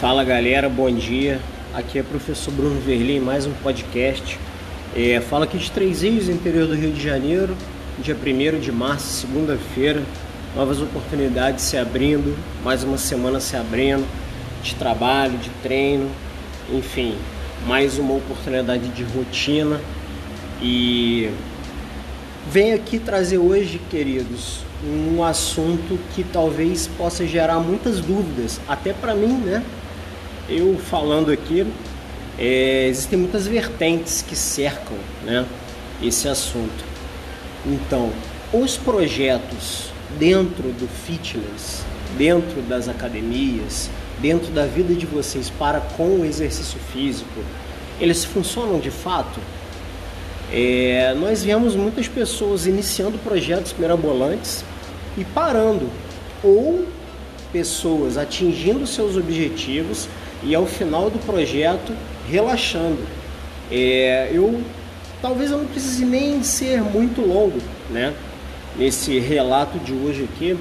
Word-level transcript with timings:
Fala 0.00 0.22
galera, 0.22 0.68
bom 0.68 0.88
dia. 0.92 1.40
Aqui 1.74 1.98
é 1.98 2.02
o 2.02 2.04
professor 2.04 2.52
Bruno 2.52 2.80
Verli, 2.80 3.18
mais 3.18 3.46
um 3.46 3.52
podcast. 3.54 4.38
É, 4.94 5.20
fala 5.20 5.44
aqui 5.44 5.58
de 5.58 5.72
Três 5.72 6.02
Rios, 6.02 6.28
interior 6.28 6.68
do 6.68 6.74
Rio 6.76 6.92
de 6.92 7.02
Janeiro, 7.02 7.56
dia 7.98 8.14
1 8.14 8.60
de 8.60 8.70
março, 8.70 9.26
segunda-feira. 9.26 10.00
Novas 10.54 10.80
oportunidades 10.80 11.64
se 11.64 11.76
abrindo, 11.76 12.38
mais 12.62 12.84
uma 12.84 12.96
semana 12.96 13.40
se 13.40 13.56
abrindo, 13.56 14.06
de 14.62 14.76
trabalho, 14.76 15.36
de 15.36 15.50
treino, 15.64 16.08
enfim, 16.72 17.16
mais 17.66 17.98
uma 17.98 18.14
oportunidade 18.14 18.86
de 18.90 19.02
rotina. 19.02 19.80
E 20.62 21.28
venho 22.48 22.76
aqui 22.76 23.00
trazer 23.00 23.38
hoje, 23.38 23.80
queridos, 23.90 24.60
um 24.84 25.24
assunto 25.24 25.98
que 26.14 26.22
talvez 26.22 26.86
possa 26.86 27.26
gerar 27.26 27.58
muitas 27.58 28.00
dúvidas, 28.00 28.60
até 28.68 28.92
para 28.92 29.12
mim, 29.12 29.32
né? 29.38 29.60
Eu 30.48 30.78
falando 30.78 31.30
aqui, 31.30 31.66
é, 32.38 32.86
existem 32.88 33.18
muitas 33.18 33.46
vertentes 33.46 34.22
que 34.22 34.34
cercam 34.34 34.96
né, 35.22 35.44
esse 36.02 36.26
assunto. 36.26 36.84
Então, 37.66 38.10
os 38.50 38.76
projetos 38.76 39.90
dentro 40.18 40.72
do 40.72 40.88
fitness, 40.88 41.82
dentro 42.16 42.62
das 42.62 42.88
academias, 42.88 43.90
dentro 44.20 44.50
da 44.50 44.64
vida 44.64 44.94
de 44.94 45.04
vocês 45.04 45.50
para 45.50 45.80
com 45.80 46.20
o 46.20 46.24
exercício 46.24 46.78
físico, 46.92 47.44
eles 48.00 48.24
funcionam 48.24 48.80
de 48.80 48.90
fato? 48.90 49.38
É, 50.50 51.14
nós 51.20 51.44
vemos 51.44 51.76
muitas 51.76 52.08
pessoas 52.08 52.66
iniciando 52.66 53.18
projetos 53.18 53.74
mirabolantes 53.78 54.64
e 55.18 55.24
parando, 55.24 55.90
ou 56.42 56.86
pessoas 57.52 58.16
atingindo 58.16 58.86
seus 58.86 59.14
objetivos 59.16 60.08
e 60.42 60.54
ao 60.54 60.66
final 60.66 61.10
do 61.10 61.18
projeto 61.18 61.92
relaxando. 62.28 62.98
É, 63.70 64.30
eu 64.32 64.62
talvez 65.20 65.50
eu 65.50 65.58
não 65.58 65.66
precise 65.66 66.04
nem 66.04 66.42
ser 66.42 66.82
muito 66.82 67.20
longo, 67.20 67.58
né? 67.90 68.14
Nesse 68.76 69.18
relato 69.18 69.78
de 69.78 69.92
hoje 69.92 70.28
aqui, 70.32 70.56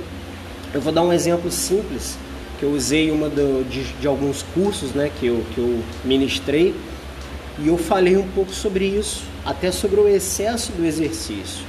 eu 0.74 0.82
vou 0.82 0.92
dar 0.92 1.04
um 1.04 1.14
exemplo 1.14 1.52
simples 1.52 2.18
que 2.60 2.64
eu 2.64 2.72
usei 2.72 3.12
uma 3.12 3.30
do, 3.30 3.64
de, 3.70 3.84
de 3.84 4.08
alguns 4.08 4.44
cursos, 4.54 4.92
né? 4.92 5.12
Que 5.20 5.28
eu, 5.28 5.44
que 5.54 5.60
eu 5.60 5.84
ministrei 6.04 6.74
e 7.60 7.68
eu 7.68 7.78
falei 7.78 8.18
um 8.18 8.28
pouco 8.30 8.54
sobre 8.54 8.86
isso, 8.86 9.24
até 9.46 9.72
sobre 9.72 10.00
o 10.00 10.08
excesso 10.08 10.72
do 10.72 10.86
exercício. 10.86 11.66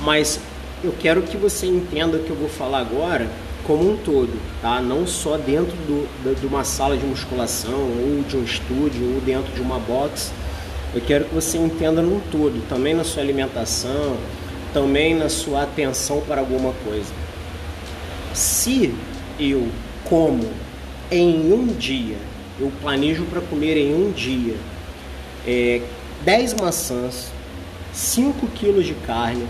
Mas 0.00 0.40
eu 0.82 0.94
quero 0.98 1.22
que 1.22 1.36
você 1.36 1.66
entenda 1.66 2.16
o 2.16 2.22
que 2.22 2.30
eu 2.30 2.36
vou 2.36 2.48
falar 2.48 2.80
agora 2.80 3.28
como 3.66 3.92
um 3.92 3.96
todo, 3.96 4.32
tá? 4.60 4.80
Não 4.80 5.06
só 5.06 5.36
dentro 5.36 5.76
do, 5.76 6.38
de 6.38 6.46
uma 6.46 6.64
sala 6.64 6.96
de 6.96 7.04
musculação 7.04 7.72
ou 7.72 8.22
de 8.28 8.36
um 8.36 8.44
estúdio 8.44 9.14
ou 9.14 9.20
dentro 9.20 9.52
de 9.52 9.60
uma 9.60 9.78
box. 9.78 10.32
Eu 10.94 11.00
quero 11.00 11.24
que 11.24 11.34
você 11.34 11.58
entenda 11.58 12.00
num 12.00 12.20
todo, 12.30 12.62
também 12.68 12.94
na 12.94 13.02
sua 13.02 13.22
alimentação, 13.22 14.16
também 14.72 15.14
na 15.14 15.28
sua 15.28 15.62
atenção 15.62 16.20
para 16.20 16.40
alguma 16.40 16.72
coisa. 16.84 17.12
Se 18.32 18.94
eu 19.38 19.68
como 20.04 20.48
em 21.10 21.52
um 21.52 21.66
dia, 21.66 22.16
eu 22.60 22.70
planejo 22.80 23.24
para 23.24 23.40
comer 23.40 23.76
em 23.76 23.94
um 23.94 24.12
dia 24.12 24.56
é, 25.46 25.82
10 26.24 26.54
maçãs, 26.54 27.30
5 27.92 28.46
quilos 28.48 28.86
de 28.86 28.94
carne, 28.94 29.46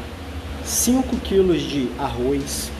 5 0.64 1.16
quilos 1.18 1.62
de 1.62 1.88
arroz, 1.98 2.70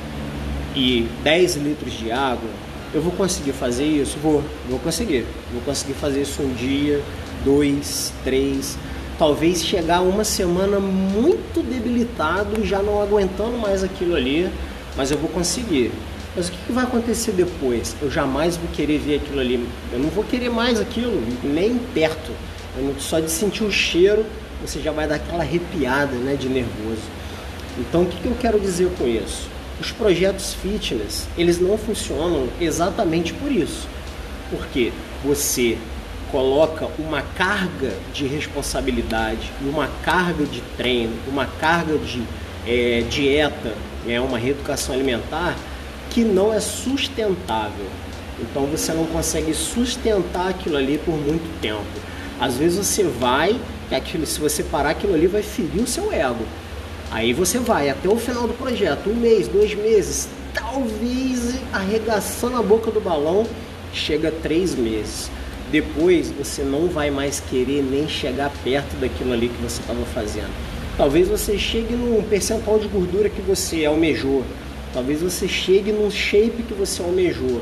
e 0.74 1.08
10 1.22 1.56
litros 1.56 1.92
de 1.92 2.10
água, 2.10 2.48
eu 2.92 3.02
vou 3.02 3.12
conseguir 3.12 3.52
fazer 3.52 3.84
isso? 3.84 4.16
Vou, 4.22 4.42
vou 4.68 4.78
conseguir. 4.78 5.26
Vou 5.52 5.62
conseguir 5.62 5.94
fazer 5.94 6.22
isso 6.22 6.42
um 6.42 6.54
dia, 6.54 7.02
dois, 7.44 8.12
três, 8.22 8.78
talvez 9.18 9.64
chegar 9.64 10.00
uma 10.00 10.24
semana 10.24 10.78
muito 10.80 11.62
debilitado, 11.62 12.64
já 12.64 12.82
não 12.82 13.00
aguentando 13.00 13.58
mais 13.58 13.84
aquilo 13.84 14.14
ali, 14.14 14.50
mas 14.96 15.10
eu 15.10 15.18
vou 15.18 15.28
conseguir. 15.28 15.92
Mas 16.36 16.48
o 16.48 16.52
que, 16.52 16.72
vai 16.72 16.84
acontecer 16.84 17.32
depois? 17.32 17.94
Eu 18.02 18.10
jamais 18.10 18.56
vou 18.56 18.68
querer 18.72 18.98
ver 18.98 19.16
aquilo 19.16 19.38
ali. 19.38 19.68
Eu 19.92 20.00
não 20.00 20.08
vou 20.08 20.24
querer 20.24 20.50
mais 20.50 20.80
aquilo, 20.80 21.22
nem 21.44 21.78
perto. 21.78 22.32
Não, 22.76 22.98
só 22.98 23.20
de 23.20 23.30
sentir 23.30 23.62
o 23.62 23.70
cheiro, 23.70 24.26
você 24.60 24.80
já 24.80 24.90
vai 24.90 25.06
dar 25.06 25.16
aquela 25.16 25.44
arrepiada 25.44 26.16
né, 26.16 26.34
de 26.34 26.48
nervoso. 26.48 27.02
Então, 27.78 28.02
o 28.02 28.06
que, 28.06 28.20
que 28.20 28.26
eu 28.26 28.36
quero 28.40 28.58
dizer 28.58 28.90
com 28.98 29.06
isso? 29.06 29.53
Os 29.80 29.90
projetos 29.90 30.54
fitness 30.54 31.26
eles 31.36 31.58
não 31.58 31.76
funcionam 31.76 32.48
exatamente 32.60 33.32
por 33.32 33.50
isso, 33.50 33.88
porque 34.50 34.92
você 35.24 35.78
coloca 36.30 36.88
uma 36.98 37.22
carga 37.22 37.92
de 38.12 38.26
responsabilidade, 38.26 39.52
uma 39.60 39.88
carga 40.02 40.44
de 40.44 40.60
treino, 40.76 41.14
uma 41.28 41.46
carga 41.46 41.96
de 41.96 42.22
é, 42.66 43.02
dieta, 43.08 43.74
né, 44.04 44.20
uma 44.20 44.38
reeducação 44.38 44.94
alimentar 44.94 45.56
que 46.10 46.22
não 46.22 46.52
é 46.52 46.60
sustentável. 46.60 47.86
Então 48.40 48.66
você 48.66 48.92
não 48.92 49.06
consegue 49.06 49.54
sustentar 49.54 50.48
aquilo 50.48 50.76
ali 50.76 50.98
por 50.98 51.14
muito 51.14 51.48
tempo. 51.60 51.84
Às 52.40 52.56
vezes 52.56 52.84
você 52.84 53.04
vai, 53.04 53.58
que 53.88 53.94
aquilo, 53.94 54.26
se 54.26 54.40
você 54.40 54.62
parar 54.62 54.90
aquilo 54.90 55.14
ali 55.14 55.26
vai 55.26 55.42
ferir 55.42 55.82
o 55.82 55.86
seu 55.86 56.12
ego. 56.12 56.44
Aí 57.14 57.32
você 57.32 57.60
vai 57.60 57.88
até 57.88 58.08
o 58.08 58.16
final 58.16 58.48
do 58.48 58.54
projeto, 58.54 59.08
um 59.08 59.14
mês, 59.14 59.46
dois 59.46 59.72
meses, 59.72 60.28
talvez 60.52 61.54
arregaçando 61.72 62.56
a 62.56 62.62
boca 62.62 62.90
do 62.90 63.00
balão, 63.00 63.46
chega 63.92 64.32
três 64.32 64.74
meses. 64.74 65.30
Depois 65.70 66.32
você 66.32 66.64
não 66.64 66.88
vai 66.88 67.12
mais 67.12 67.38
querer 67.38 67.84
nem 67.84 68.08
chegar 68.08 68.50
perto 68.64 68.96
daquilo 68.96 69.32
ali 69.32 69.48
que 69.48 69.62
você 69.62 69.80
estava 69.80 70.04
fazendo. 70.06 70.50
Talvez 70.96 71.28
você 71.28 71.56
chegue 71.56 71.94
num 71.94 72.20
percentual 72.20 72.80
de 72.80 72.88
gordura 72.88 73.28
que 73.28 73.40
você 73.40 73.84
almejou. 73.84 74.42
Talvez 74.92 75.22
você 75.22 75.46
chegue 75.46 75.92
num 75.92 76.10
shape 76.10 76.64
que 76.64 76.74
você 76.74 77.00
almejou. 77.00 77.60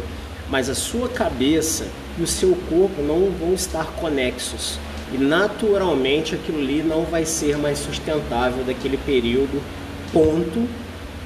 Mas 0.49 0.71
a 0.71 0.75
sua 0.75 1.11
cabeça 1.11 1.89
e 2.19 2.23
o 2.23 2.27
seu 2.27 2.57
corpo 2.71 3.03
não 3.03 3.31
vão 3.39 3.53
estar 3.53 3.85
conexos 3.97 4.79
e 5.13 5.19
naturalmente 5.19 6.35
aquilo 6.35 6.59
ali 6.59 6.83
não 6.83 7.05
vai 7.05 7.25
ser 7.25 7.59
mais 7.59 7.79
sustentável 7.79 8.65
daquele 8.65 8.97
período 8.97 9.63
ponto 10.13 10.69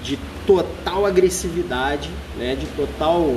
de 0.02 0.18
total 0.46 1.06
agressividade, 1.06 2.10
né, 2.36 2.56
de 2.56 2.66
total 2.66 3.34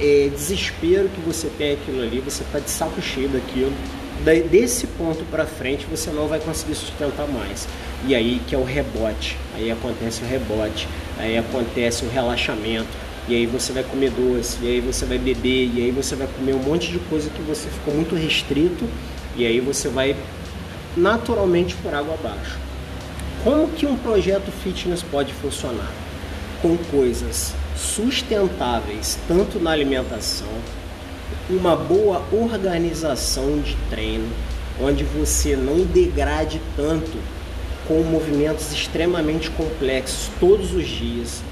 é, 0.00 0.28
desespero 0.32 1.08
que 1.08 1.20
você 1.20 1.48
tem 1.58 1.74
aquilo 1.74 2.02
ali, 2.02 2.20
você 2.20 2.42
está 2.42 2.58
de 2.58 2.70
saco 2.70 3.00
cheio 3.00 3.28
daquilo. 3.28 3.72
desse 4.50 4.86
ponto 4.86 5.24
para 5.30 5.46
frente 5.46 5.86
você 5.90 6.10
não 6.10 6.26
vai 6.26 6.40
conseguir 6.40 6.74
sustentar 6.74 7.26
mais. 7.28 7.68
E 8.06 8.14
aí 8.14 8.40
que 8.46 8.54
é 8.54 8.58
o 8.58 8.64
rebote, 8.64 9.36
aí 9.54 9.70
acontece 9.70 10.22
o 10.22 10.26
rebote, 10.26 10.88
aí 11.18 11.36
acontece 11.36 12.04
o 12.04 12.08
relaxamento, 12.08 12.88
e 13.28 13.34
aí 13.34 13.46
você 13.46 13.72
vai 13.72 13.82
comer 13.82 14.10
doce, 14.10 14.58
e 14.62 14.68
aí 14.68 14.80
você 14.80 15.04
vai 15.04 15.18
beber, 15.18 15.70
e 15.74 15.82
aí 15.82 15.90
você 15.90 16.14
vai 16.14 16.28
comer 16.28 16.54
um 16.54 16.62
monte 16.62 16.92
de 16.92 16.98
coisa 17.00 17.28
que 17.28 17.42
você 17.42 17.68
ficou 17.68 17.94
muito 17.94 18.14
restrito 18.14 18.86
e 19.36 19.46
aí 19.46 19.60
você 19.60 19.88
vai 19.88 20.16
naturalmente 20.96 21.76
por 21.76 21.94
água 21.94 22.14
abaixo. 22.14 22.58
Como 23.44 23.68
que 23.68 23.86
um 23.86 23.96
projeto 23.96 24.50
fitness 24.50 25.02
pode 25.02 25.32
funcionar? 25.34 25.92
Com 26.62 26.76
coisas 26.90 27.54
sustentáveis, 27.76 29.18
tanto 29.28 29.60
na 29.60 29.70
alimentação, 29.70 30.48
uma 31.50 31.76
boa 31.76 32.22
organização 32.32 33.60
de 33.60 33.76
treino, 33.90 34.28
onde 34.80 35.04
você 35.04 35.54
não 35.54 35.84
degrade 35.84 36.60
tanto 36.74 37.18
com 37.86 38.02
movimentos 38.02 38.72
extremamente 38.72 39.50
complexos 39.50 40.30
todos 40.40 40.74
os 40.74 40.86
dias, 40.88 41.42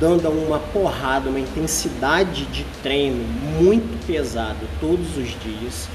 dando 0.00 0.28
uma 0.28 0.58
porrada, 0.58 1.30
uma 1.30 1.40
intensidade 1.40 2.44
de 2.46 2.64
treino 2.82 3.24
muito 3.60 4.06
pesada 4.06 4.58
todos 4.80 5.16
os 5.16 5.28
dias 5.40 5.88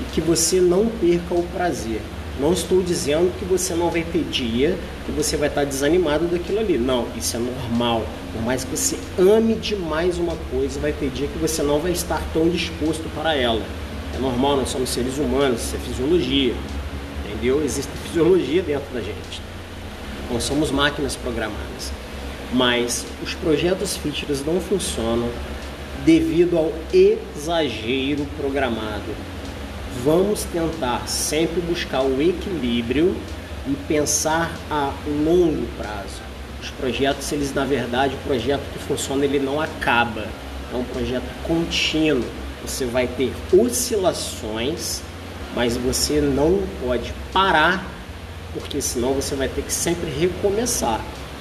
e 0.00 0.04
que 0.12 0.20
você 0.20 0.60
não 0.60 0.86
perca 0.86 1.34
o 1.34 1.42
prazer. 1.54 2.00
Não 2.40 2.54
estou 2.54 2.82
dizendo 2.82 3.30
que 3.38 3.44
você 3.44 3.74
não 3.74 3.90
vai 3.90 4.02
ter 4.02 4.24
dia 4.24 4.78
que 5.04 5.12
você 5.12 5.36
vai 5.36 5.48
estar 5.48 5.64
desanimado 5.64 6.26
daquilo 6.26 6.58
ali. 6.58 6.78
Não, 6.78 7.06
isso 7.14 7.36
é 7.36 7.38
normal. 7.38 8.02
Por 8.32 8.42
mais 8.42 8.64
que 8.64 8.70
você 8.74 8.98
ame 9.18 9.54
demais 9.56 10.18
uma 10.18 10.34
coisa, 10.50 10.80
vai 10.80 10.92
ter 10.92 11.10
dia 11.10 11.28
que 11.28 11.38
você 11.38 11.62
não 11.62 11.78
vai 11.78 11.92
estar 11.92 12.22
tão 12.32 12.48
disposto 12.48 13.04
para 13.14 13.34
ela. 13.34 13.62
É 14.14 14.18
normal, 14.18 14.56
nós 14.56 14.70
somos 14.70 14.88
seres 14.88 15.18
humanos, 15.18 15.60
isso 15.60 15.76
é 15.76 15.78
fisiologia. 15.80 16.54
Entendeu? 17.26 17.62
Existe 17.62 17.92
fisiologia 18.06 18.62
dentro 18.62 18.92
da 18.94 19.00
gente. 19.00 19.42
Não 20.30 20.40
somos 20.40 20.70
máquinas 20.70 21.16
programadas. 21.16 21.92
Mas 22.52 23.04
os 23.22 23.34
projetos 23.34 23.98
fitness 23.98 24.42
não 24.44 24.60
funcionam 24.60 25.28
devido 26.06 26.56
ao 26.56 26.72
exagero 26.90 28.26
programado 28.38 29.14
vamos 30.04 30.44
tentar 30.44 31.06
sempre 31.08 31.60
buscar 31.60 32.02
o 32.02 32.22
equilíbrio 32.22 33.16
e 33.66 33.74
pensar 33.86 34.50
a 34.70 34.92
longo 35.24 35.66
prazo. 35.76 36.20
Os 36.62 36.70
projetos, 36.70 37.30
eles 37.32 37.54
na 37.54 37.64
verdade, 37.64 38.14
o 38.14 38.18
projeto 38.18 38.62
que 38.72 38.78
funciona, 38.78 39.24
ele 39.24 39.38
não 39.38 39.60
acaba. 39.60 40.26
É 40.72 40.76
um 40.76 40.84
projeto 40.84 41.24
contínuo. 41.42 42.24
você 42.64 42.84
vai 42.84 43.06
ter 43.06 43.32
oscilações, 43.52 45.02
mas 45.54 45.76
você 45.76 46.20
não 46.20 46.62
pode 46.84 47.12
parar, 47.32 47.84
porque 48.52 48.80
senão 48.80 49.14
você 49.14 49.34
vai 49.34 49.48
ter 49.48 49.62
que 49.62 49.72
sempre 49.72 50.10
recomeçar. 50.10 51.00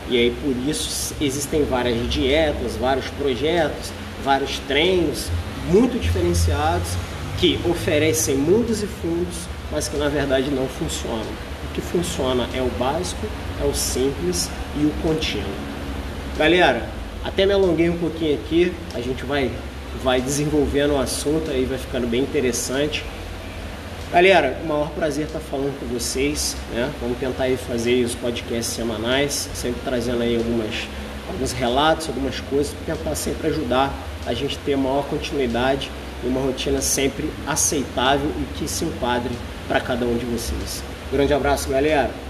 E 0.09 0.17
aí 0.17 0.35
por 0.41 0.55
isso 0.67 1.13
existem 1.21 1.63
várias 1.63 2.09
dietas, 2.09 2.75
vários 2.75 3.07
projetos, 3.09 3.91
vários 4.23 4.57
treinos 4.59 5.27
muito 5.69 5.99
diferenciados 5.99 6.89
que 7.39 7.57
oferecem 7.69 8.35
mundos 8.35 8.83
e 8.83 8.87
fundos, 8.87 9.47
mas 9.71 9.87
que 9.87 9.95
na 9.95 10.09
verdade 10.09 10.51
não 10.51 10.67
funcionam. 10.67 11.23
O 11.69 11.73
que 11.73 11.79
funciona 11.79 12.45
é 12.53 12.61
o 12.61 12.67
básico, 12.77 13.25
é 13.61 13.65
o 13.65 13.73
simples 13.73 14.49
e 14.77 14.85
o 14.85 14.91
contínuo. 15.01 15.47
Galera, 16.37 16.89
até 17.23 17.45
me 17.45 17.53
alonguei 17.53 17.89
um 17.89 17.97
pouquinho 17.97 18.35
aqui, 18.35 18.73
a 18.93 18.99
gente 18.99 19.23
vai, 19.23 19.49
vai 20.03 20.19
desenvolvendo 20.19 20.95
o 20.95 20.99
assunto 20.99 21.49
aí, 21.49 21.63
vai 21.63 21.77
ficando 21.77 22.07
bem 22.07 22.21
interessante. 22.21 23.05
Galera, 24.11 24.59
o 24.61 24.67
maior 24.67 24.89
prazer 24.89 25.27
estar 25.27 25.39
falando 25.39 25.79
com 25.79 25.85
vocês, 25.85 26.57
né? 26.73 26.91
Vamos 26.99 27.19
tentar 27.19 27.43
aí 27.45 27.55
fazer 27.55 28.03
os 28.03 28.15
podcasts 28.15 28.73
semanais, 28.75 29.49
sempre 29.53 29.79
trazendo 29.85 30.23
aí 30.23 30.35
algumas, 30.35 30.87
alguns 31.29 31.53
relatos, 31.53 32.09
algumas 32.09 32.41
coisas, 32.41 32.73
tentar 32.85 33.15
sempre 33.15 33.47
ajudar 33.47 33.93
a 34.25 34.33
gente 34.33 34.57
ter 34.59 34.75
maior 34.75 35.05
continuidade 35.05 35.89
e 36.23 36.27
uma 36.27 36.41
rotina 36.41 36.81
sempre 36.81 37.29
aceitável 37.47 38.29
e 38.39 38.57
que 38.57 38.67
se 38.67 38.85
enquadre 38.85 39.35
para 39.67 39.79
cada 39.79 40.05
um 40.05 40.17
de 40.17 40.25
vocês. 40.25 40.83
Grande 41.11 41.33
abraço, 41.33 41.69
galera! 41.69 42.28